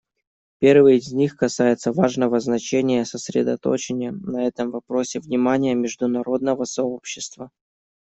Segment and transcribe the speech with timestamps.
[0.57, 7.51] Первый из них касается важного значения сосредоточения на этом вопросе внимания международного сообщества.